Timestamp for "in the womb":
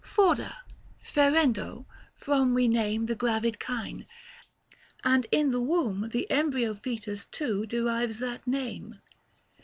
5.31-6.09